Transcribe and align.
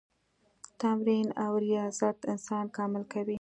تمرین 0.81 1.27
او 1.43 1.51
ریاضت 1.65 2.17
انسان 2.31 2.65
کامل 2.75 3.03
کوي. 3.11 3.29